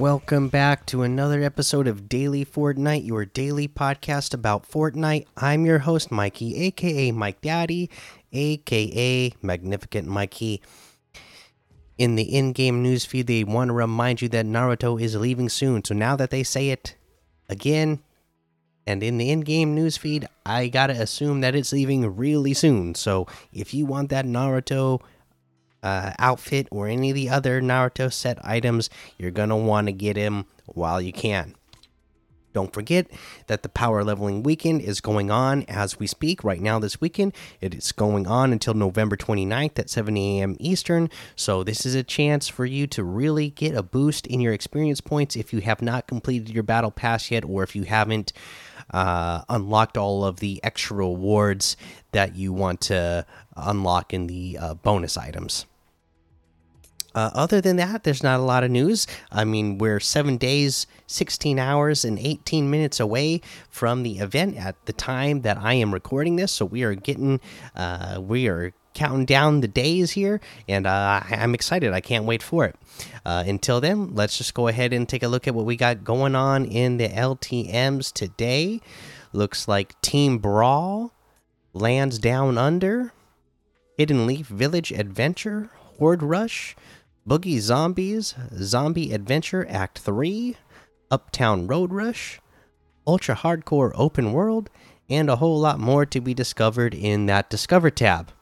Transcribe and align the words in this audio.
Welcome 0.00 0.48
back 0.48 0.86
to 0.86 1.02
another 1.02 1.42
episode 1.42 1.86
of 1.86 2.08
Daily 2.08 2.42
Fortnite, 2.42 3.04
your 3.04 3.26
daily 3.26 3.68
podcast 3.68 4.32
about 4.32 4.66
Fortnite. 4.66 5.26
I'm 5.36 5.66
your 5.66 5.80
host, 5.80 6.10
Mikey, 6.10 6.56
aka 6.56 7.10
Mike 7.10 7.42
Daddy, 7.42 7.90
aka 8.32 9.30
Magnificent 9.42 10.08
Mikey. 10.08 10.62
In 11.98 12.14
the 12.14 12.22
in 12.22 12.52
game 12.52 12.82
newsfeed, 12.82 13.26
they 13.26 13.44
want 13.44 13.68
to 13.68 13.74
remind 13.74 14.22
you 14.22 14.30
that 14.30 14.46
Naruto 14.46 14.98
is 14.98 15.16
leaving 15.16 15.50
soon. 15.50 15.84
So 15.84 15.92
now 15.92 16.16
that 16.16 16.30
they 16.30 16.44
say 16.44 16.70
it 16.70 16.96
again, 17.50 18.00
and 18.86 19.02
in 19.02 19.18
the 19.18 19.28
in 19.28 19.40
game 19.40 19.76
newsfeed, 19.76 20.24
I 20.46 20.68
gotta 20.68 20.94
assume 20.94 21.42
that 21.42 21.54
it's 21.54 21.74
leaving 21.74 22.16
really 22.16 22.54
soon. 22.54 22.94
So 22.94 23.26
if 23.52 23.74
you 23.74 23.84
want 23.84 24.08
that 24.08 24.24
Naruto 24.24 25.02
uh, 25.82 26.12
outfit 26.18 26.68
or 26.70 26.88
any 26.88 27.10
of 27.10 27.14
the 27.14 27.28
other 27.28 27.60
Naruto 27.60 28.12
set 28.12 28.38
items, 28.44 28.90
you're 29.18 29.30
gonna 29.30 29.56
want 29.56 29.86
to 29.86 29.92
get 29.92 30.16
him 30.16 30.46
while 30.66 31.00
you 31.00 31.12
can. 31.12 31.54
Don't 32.52 32.72
forget 32.72 33.06
that 33.46 33.62
the 33.62 33.68
power 33.68 34.02
leveling 34.02 34.42
weekend 34.42 34.80
is 34.82 35.00
going 35.00 35.30
on 35.30 35.64
as 35.68 36.00
we 36.00 36.06
speak 36.08 36.42
right 36.42 36.60
now. 36.60 36.80
This 36.80 37.00
weekend, 37.00 37.32
it 37.60 37.74
is 37.74 37.92
going 37.92 38.26
on 38.26 38.52
until 38.52 38.74
November 38.74 39.16
29th 39.16 39.78
at 39.78 39.88
7 39.88 40.16
a.m. 40.16 40.56
Eastern. 40.58 41.10
So, 41.36 41.62
this 41.62 41.86
is 41.86 41.94
a 41.94 42.02
chance 42.02 42.48
for 42.48 42.66
you 42.66 42.88
to 42.88 43.04
really 43.04 43.50
get 43.50 43.76
a 43.76 43.82
boost 43.84 44.26
in 44.26 44.40
your 44.40 44.52
experience 44.52 45.00
points 45.00 45.36
if 45.36 45.52
you 45.52 45.60
have 45.60 45.80
not 45.80 46.08
completed 46.08 46.50
your 46.50 46.64
battle 46.64 46.90
pass 46.90 47.30
yet, 47.30 47.44
or 47.44 47.62
if 47.62 47.76
you 47.76 47.84
haven't 47.84 48.32
uh, 48.92 49.42
unlocked 49.48 49.96
all 49.96 50.24
of 50.24 50.40
the 50.40 50.60
extra 50.64 50.96
rewards 50.96 51.76
that 52.10 52.34
you 52.34 52.52
want 52.52 52.80
to 52.80 53.24
unlock 53.56 54.12
in 54.12 54.26
the 54.26 54.58
uh, 54.60 54.74
bonus 54.74 55.16
items. 55.16 55.66
Uh, 57.14 57.30
other 57.34 57.60
than 57.60 57.76
that, 57.76 58.04
there's 58.04 58.22
not 58.22 58.40
a 58.40 58.42
lot 58.42 58.64
of 58.64 58.70
news. 58.70 59.06
I 59.32 59.44
mean, 59.44 59.78
we're 59.78 60.00
seven 60.00 60.36
days, 60.36 60.86
16 61.06 61.58
hours, 61.58 62.04
and 62.04 62.18
18 62.18 62.70
minutes 62.70 63.00
away 63.00 63.40
from 63.68 64.02
the 64.02 64.18
event 64.18 64.56
at 64.56 64.76
the 64.86 64.92
time 64.92 65.42
that 65.42 65.58
I 65.58 65.74
am 65.74 65.92
recording 65.92 66.36
this. 66.36 66.52
So 66.52 66.64
we 66.64 66.82
are 66.84 66.94
getting, 66.94 67.40
uh, 67.74 68.20
we 68.22 68.48
are 68.48 68.72
counting 68.94 69.24
down 69.24 69.60
the 69.60 69.68
days 69.68 70.12
here, 70.12 70.40
and 70.68 70.86
uh, 70.86 71.20
I'm 71.30 71.54
excited. 71.54 71.92
I 71.92 72.00
can't 72.00 72.24
wait 72.24 72.42
for 72.42 72.64
it. 72.64 72.76
Uh, 73.24 73.44
until 73.46 73.80
then, 73.80 74.14
let's 74.14 74.38
just 74.38 74.54
go 74.54 74.68
ahead 74.68 74.92
and 74.92 75.08
take 75.08 75.22
a 75.22 75.28
look 75.28 75.46
at 75.46 75.54
what 75.54 75.66
we 75.66 75.76
got 75.76 76.04
going 76.04 76.34
on 76.34 76.64
in 76.64 76.96
the 76.96 77.08
LTMs 77.08 78.12
today. 78.12 78.80
Looks 79.32 79.68
like 79.68 80.00
Team 80.00 80.38
Brawl, 80.38 81.12
Lands 81.72 82.18
Down 82.18 82.58
Under, 82.58 83.12
Hidden 83.96 84.26
Leaf 84.26 84.46
Village 84.46 84.90
Adventure, 84.92 85.70
Horde 85.98 86.22
Rush. 86.22 86.74
Boogie 87.30 87.60
Zombies, 87.60 88.34
Zombie 88.56 89.12
Adventure 89.12 89.64
Act 89.70 90.00
3, 90.00 90.56
Uptown 91.12 91.68
Road 91.68 91.92
Rush, 91.92 92.40
Ultra 93.06 93.36
Hardcore 93.36 93.92
Open 93.94 94.32
World, 94.32 94.68
and 95.08 95.30
a 95.30 95.36
whole 95.36 95.60
lot 95.60 95.78
more 95.78 96.04
to 96.04 96.20
be 96.20 96.34
discovered 96.34 96.92
in 96.92 97.26
that 97.26 97.48
Discover 97.48 97.90
tab. 97.90 98.32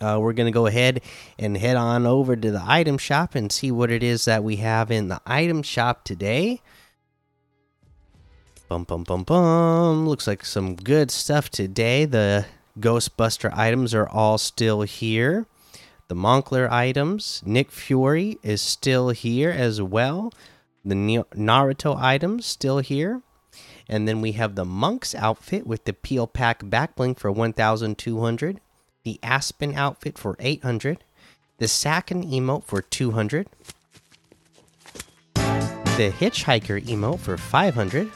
Uh, 0.00 0.18
we're 0.20 0.34
going 0.34 0.46
to 0.46 0.54
go 0.54 0.66
ahead 0.66 1.00
and 1.36 1.56
head 1.56 1.74
on 1.74 2.06
over 2.06 2.36
to 2.36 2.52
the 2.52 2.62
item 2.64 2.96
shop 2.96 3.34
and 3.34 3.50
see 3.50 3.72
what 3.72 3.90
it 3.90 4.04
is 4.04 4.24
that 4.24 4.44
we 4.44 4.56
have 4.56 4.92
in 4.92 5.08
the 5.08 5.20
item 5.26 5.64
shop 5.64 6.04
today. 6.04 6.62
Bum, 8.68 8.84
bum, 8.84 9.02
bum, 9.02 9.24
bum. 9.24 10.08
Looks 10.08 10.28
like 10.28 10.44
some 10.44 10.76
good 10.76 11.10
stuff 11.10 11.50
today. 11.50 12.04
The 12.04 12.46
Ghostbuster 12.78 13.52
items 13.52 13.94
are 13.96 14.08
all 14.08 14.38
still 14.38 14.82
here 14.82 15.48
the 16.12 16.18
Moncler 16.18 16.70
items. 16.70 17.42
Nick 17.42 17.70
Fury 17.70 18.38
is 18.42 18.60
still 18.60 19.08
here 19.08 19.48
as 19.48 19.80
well. 19.80 20.30
The 20.84 20.94
Naruto 20.94 21.96
items 21.98 22.44
still 22.44 22.80
here. 22.80 23.22
And 23.88 24.06
then 24.06 24.20
we 24.20 24.32
have 24.32 24.54
the 24.54 24.66
Monk's 24.66 25.14
outfit 25.14 25.66
with 25.66 25.86
the 25.86 25.94
Peel 25.94 26.26
Pack 26.26 26.68
back 26.68 26.96
bling 26.96 27.14
for 27.14 27.32
1200. 27.32 28.60
The 29.04 29.18
Aspen 29.22 29.74
outfit 29.74 30.18
for 30.18 30.36
800. 30.38 31.02
The 31.56 31.66
Sakin 31.66 32.24
emote 32.24 32.64
for 32.64 32.82
200. 32.82 33.48
The 35.32 36.12
Hitchhiker 36.20 36.84
emote 36.84 37.20
for 37.20 37.38
500. 37.38 38.10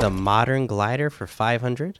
The 0.00 0.10
Modern 0.10 0.66
Glider 0.66 1.10
for 1.10 1.26
500 1.26 1.98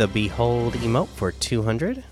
the 0.00 0.08
Behold 0.08 0.72
emote 0.76 1.08
for 1.08 1.30
200. 1.30 2.02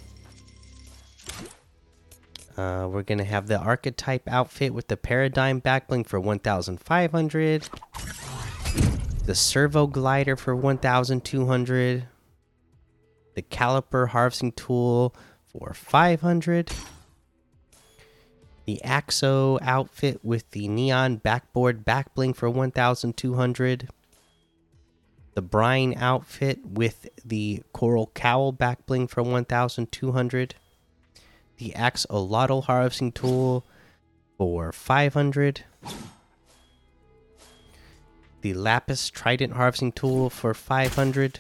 Uh, 2.55 2.87
we're 2.87 3.03
going 3.03 3.17
to 3.17 3.25
have 3.25 3.47
the 3.47 3.59
Archetype 3.59 4.29
outfit 4.29 4.75
with 4.75 4.89
the 4.89 4.97
Paradigm 4.99 5.59
backbling 5.59 6.07
for 6.07 6.21
1,500. 6.21 7.69
The 9.25 9.35
Servo 9.35 9.87
Glider 9.87 10.37
for 10.37 10.55
1,200. 10.55 12.09
The 13.35 13.43
Caliper 13.43 14.09
Harvesting 14.09 14.53
Tool 14.53 15.15
for 15.47 15.73
500. 15.73 16.71
The 18.67 18.83
Axo 18.85 19.59
outfit 19.63 20.23
with 20.23 20.51
the 20.51 20.69
Neon 20.69 21.17
Backboard 21.17 21.87
backbling 21.87 22.37
for 22.37 22.51
1,200 22.51 23.89
the 25.39 25.43
Brine 25.43 25.95
outfit 25.97 26.67
with 26.67 27.09
the 27.25 27.63
Coral 27.73 28.11
Cowl 28.13 28.51
back 28.51 28.85
bling 28.87 29.07
for 29.07 29.23
1200. 29.23 30.55
The 31.59 31.71
Axolotl 31.77 32.65
harvesting 32.65 33.13
tool 33.13 33.65
for 34.37 34.73
500. 34.73 35.63
The 38.41 38.53
Lapis 38.53 39.11
Trident 39.11 39.53
harvesting 39.53 39.93
tool 39.93 40.29
for 40.29 40.55
500. 40.55 41.39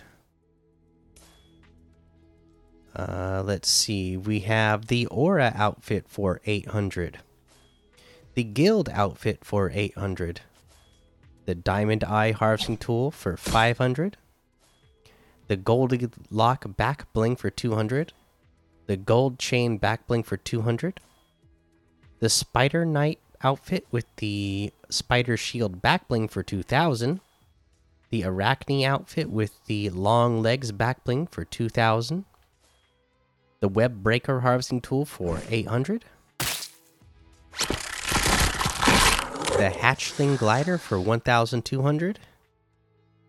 Uh, 2.94 3.42
let's 3.44 3.68
see. 3.68 4.16
We 4.16 4.40
have 4.40 4.86
the 4.86 5.06
Aura 5.06 5.52
outfit 5.56 6.04
for 6.06 6.40
800. 6.46 7.18
The 8.34 8.44
Guild 8.44 8.88
outfit 8.90 9.44
for 9.44 9.72
800 9.74 10.42
the 11.48 11.54
Diamond 11.54 12.04
Eye 12.04 12.32
Harvesting 12.32 12.76
Tool 12.76 13.10
for 13.10 13.34
500, 13.34 14.18
the 15.46 15.56
Gold 15.56 15.94
Lock 16.30 16.76
Back 16.76 17.10
Bling 17.14 17.36
for 17.36 17.48
200, 17.48 18.12
the 18.86 18.98
Gold 18.98 19.38
Chain 19.38 19.78
Back 19.78 20.06
Bling 20.06 20.24
for 20.24 20.36
200, 20.36 21.00
the 22.18 22.28
Spider 22.28 22.84
Knight 22.84 23.20
outfit 23.42 23.86
with 23.90 24.04
the 24.16 24.74
Spider 24.90 25.38
Shield 25.38 25.80
Back 25.80 26.06
Bling 26.06 26.28
for 26.28 26.42
2000, 26.42 27.18
the 28.10 28.24
Arachne 28.24 28.84
outfit 28.84 29.30
with 29.30 29.64
the 29.64 29.88
Long 29.88 30.42
Legs 30.42 30.70
Back 30.70 31.02
Bling 31.02 31.28
for 31.28 31.46
2000, 31.46 32.26
the 33.60 33.68
Web 33.68 34.02
Breaker 34.02 34.40
Harvesting 34.40 34.82
Tool 34.82 35.06
for 35.06 35.40
800 35.48 36.04
the 39.58 39.70
hatchling 39.70 40.38
glider 40.38 40.78
for 40.78 41.00
1200 41.00 42.20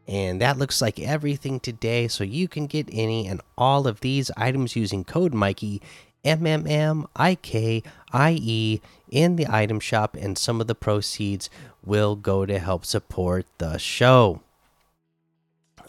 and 0.07 0.39
that 0.39 0.59
looks 0.59 0.79
like 0.79 0.99
everything 0.99 1.59
today 1.59 2.07
so 2.07 2.23
you 2.23 2.47
can 2.47 2.67
get 2.67 2.87
any 2.91 3.27
and 3.27 3.41
all 3.57 3.87
of 3.87 4.01
these 4.01 4.29
items 4.37 4.75
using 4.75 5.03
code 5.03 5.33
mikey 5.33 5.81
m 6.23 6.45
m 6.45 6.67
m 6.67 7.07
i 7.15 7.33
k 7.33 7.81
i 8.13 8.37
e 8.39 8.79
in 9.09 9.37
the 9.37 9.47
item 9.49 9.79
shop 9.79 10.15
and 10.15 10.37
some 10.37 10.61
of 10.61 10.67
the 10.67 10.75
proceeds 10.75 11.49
will 11.83 12.15
go 12.15 12.45
to 12.45 12.59
help 12.59 12.85
support 12.85 13.47
the 13.57 13.79
show 13.79 14.39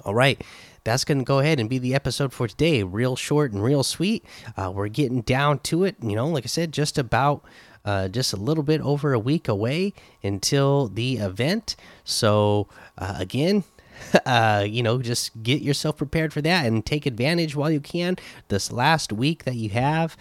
all 0.06 0.14
right 0.14 0.42
that's 0.84 1.04
going 1.04 1.18
to 1.18 1.24
go 1.24 1.40
ahead 1.40 1.60
and 1.60 1.68
be 1.68 1.76
the 1.76 1.94
episode 1.94 2.32
for 2.32 2.48
today. 2.48 2.82
Real 2.82 3.14
short 3.14 3.52
and 3.52 3.62
real 3.62 3.82
sweet. 3.82 4.24
Uh, 4.56 4.72
we're 4.74 4.88
getting 4.88 5.20
down 5.20 5.58
to 5.58 5.84
it. 5.84 5.96
You 6.02 6.16
know, 6.16 6.26
like 6.28 6.44
I 6.44 6.48
said, 6.48 6.72
just 6.72 6.96
about 6.96 7.44
uh, 7.84 8.08
just 8.08 8.32
a 8.32 8.36
little 8.36 8.62
bit 8.62 8.80
over 8.80 9.12
a 9.12 9.18
week 9.18 9.48
away 9.48 9.92
until 10.22 10.88
the 10.88 11.16
event. 11.16 11.76
So, 12.04 12.68
uh, 12.98 13.14
again, 13.18 13.64
uh, 14.26 14.64
you 14.68 14.82
know, 14.82 15.00
just 15.02 15.42
get 15.42 15.62
yourself 15.62 15.96
prepared 15.96 16.32
for 16.32 16.42
that 16.42 16.66
and 16.66 16.84
take 16.84 17.06
advantage 17.06 17.54
while 17.56 17.70
you 17.70 17.80
can. 17.80 18.16
This 18.48 18.72
last 18.72 19.12
week 19.12 19.44
that 19.44 19.56
you 19.56 19.70
have 19.70 20.16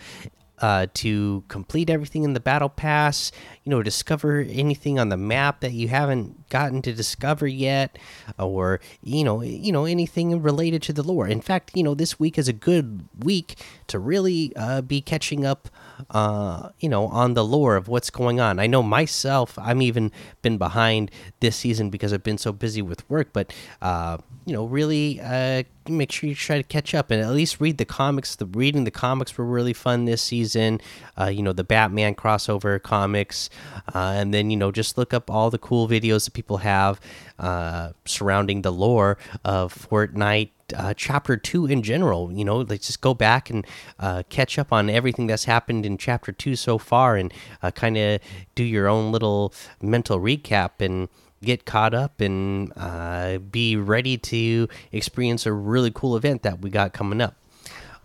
uh, 0.62 0.88
to 0.94 1.44
complete 1.48 1.90
everything 1.90 2.24
in 2.24 2.34
the 2.34 2.40
battle 2.40 2.70
pass. 2.70 3.32
You 3.64 3.70
know, 3.72 3.84
discover 3.84 4.40
anything 4.40 5.00
on 5.00 5.10
the 5.10 5.18
map 5.18 5.62
that 5.62 5.74
you 5.74 5.88
haven't 5.88 6.50
gotten 6.50 6.82
to 6.84 6.94
discover 6.94 7.48
yet, 7.48 7.98
or 8.38 8.80
you 9.02 9.24
know, 9.24 9.42
you 9.42 9.72
know 9.72 9.86
anything 9.86 10.42
related 10.42 10.82
to 10.84 10.94
the 10.94 11.04
lore. 11.04 11.28
In 11.28 11.42
fact, 11.42 11.72
you 11.76 11.84
know, 11.84 11.94
this 11.94 12.20
week 12.20 12.38
is 12.38 12.48
a 12.48 12.54
good 12.54 13.08
week 13.20 13.56
to 13.88 14.00
really 14.00 14.54
uh, 14.56 14.82
be 14.82 15.02
catching 15.02 15.46
up. 15.46 15.70
Uh, 16.12 16.70
you 16.80 16.88
know, 16.88 17.08
on 17.08 17.34
the 17.34 17.44
lore 17.44 17.76
of 17.76 17.90
what's 17.90 18.10
going 18.10 18.40
on. 18.40 18.58
I 18.58 18.68
know 18.68 18.82
myself, 18.82 19.60
I'm 19.60 19.82
even 19.82 20.14
been 20.42 20.58
behind 20.58 21.12
this 21.42 21.58
season 21.58 21.90
because 21.90 22.14
I've 22.14 22.24
been 22.24 22.38
so 22.38 22.54
busy 22.54 22.82
with 22.82 23.08
work. 23.10 23.34
But 23.34 23.54
uh, 23.82 24.20
you 24.50 24.56
know, 24.56 24.66
really 24.66 25.22
uh, 25.22 25.62
make 25.88 26.12
sure 26.12 26.28
you 26.28 26.34
try 26.34 26.58
to 26.58 26.64
catch 26.64 26.96
up 26.96 27.12
and 27.12 27.22
at 27.22 27.30
least 27.30 27.62
read 27.62 27.78
the 27.78 27.86
comics. 27.86 28.36
The 28.36 28.48
reading 28.48 28.84
the 28.84 28.90
comics 28.90 29.38
were 29.38 29.46
really 29.46 29.74
fun 29.74 30.06
this 30.06 30.24
season. 30.24 30.82
Uh, 31.16 31.26
you 31.26 31.44
know, 31.44 31.54
the 31.54 31.64
Batman 31.64 32.16
crossover 32.16 32.82
comics, 32.82 33.52
uh, 33.94 34.16
and 34.18 34.34
then 34.34 34.50
you 34.50 34.58
know 34.58 34.72
just 34.72 34.98
look 34.98 35.14
up 35.14 35.30
all 35.30 35.52
the 35.52 35.60
cool 35.60 35.88
videos 35.88 36.26
that 36.26 36.34
people 36.34 36.58
have 36.58 37.00
uh, 37.38 37.92
surrounding 38.06 38.64
the 38.64 38.72
lore 38.72 39.20
of 39.46 39.72
Fortnite. 39.74 40.50
Uh, 40.76 40.94
chapter 40.96 41.36
two 41.36 41.66
in 41.66 41.82
general, 41.82 42.32
you 42.32 42.46
know, 42.46 42.58
let's 42.58 42.86
just 42.86 43.02
go 43.02 43.16
back 43.16 43.50
and 43.50 43.66
uh, 44.00 44.22
catch 44.30 44.60
up 44.60 44.72
on 44.72 44.88
everything 44.88 45.26
that's 45.26 45.46
happened 45.46 45.84
in 45.84 45.98
chapter 45.98 46.32
two 46.32 46.56
so 46.56 46.78
far, 46.80 47.16
and 47.16 47.34
kind 47.76 47.98
of 47.98 48.20
do 48.56 48.64
your 48.64 48.88
own 48.88 49.12
little 49.12 49.54
mental 49.82 50.20
recap 50.20 50.80
and 50.80 51.08
get 51.44 51.66
caught 51.66 51.94
up 51.94 52.22
and 52.22 52.74
uh, 52.76 53.38
be 53.38 53.76
ready 53.76 54.18
to 54.18 54.68
experience 54.92 55.46
a 55.46 55.54
really 55.54 55.92
cool 55.92 56.16
event 56.16 56.44
that 56.44 56.62
we 56.62 56.70
got 56.70 56.94
coming 56.94 57.22
up. 57.22 57.36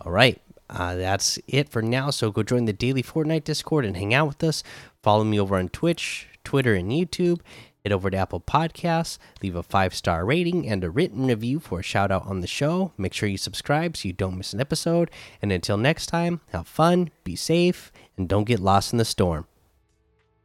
All 0.01 0.13
right, 0.13 0.41
uh, 0.71 0.95
that's 0.95 1.39
it 1.47 1.69
for 1.69 1.83
now. 1.83 2.11
So 2.11 2.31
go 2.31 2.43
join 2.43 2.65
the 2.65 2.73
daily 2.73 3.03
Fortnite 3.03 3.45
Discord 3.45 3.85
and 3.85 3.97
hang 3.97 4.15
out 4.15 4.29
with 4.29 4.45
us. 4.45 4.63
Follow 5.03 5.25
me 5.25 5.39
over 5.39 5.57
on 5.57 5.69
Twitch, 5.69 6.29
Twitter, 6.45 6.75
and 6.75 6.91
YouTube. 6.91 7.41
Head 7.85 7.93
over 7.93 8.09
to 8.09 8.17
Apple 8.17 8.41
Podcasts, 8.41 9.19
leave 9.43 9.55
a 9.55 9.63
five 9.63 9.95
star 9.95 10.25
rating 10.25 10.67
and 10.67 10.83
a 10.83 10.91
written 10.91 11.27
review 11.27 11.61
for 11.61 11.81
a 11.81 11.83
shout 11.83 12.11
out 12.11 12.27
on 12.27 12.41
the 12.41 12.47
show. 12.47 12.93
Make 12.97 13.13
sure 13.13 13.29
you 13.29 13.37
subscribe 13.37 13.95
so 13.95 14.09
you 14.09 14.15
don't 14.15 14.39
miss 14.39 14.55
an 14.55 14.61
episode. 14.61 15.11
And 15.43 15.53
until 15.53 15.77
next 15.77 16.07
time, 16.07 16.41
have 16.53 16.67
fun, 16.67 17.11
be 17.25 17.37
safe, 17.37 17.93
and 18.17 18.27
don't 18.27 18.45
get 18.45 18.59
lost 18.59 18.95
in 18.95 18.99
the 18.99 19.05
storm. 19.05 19.47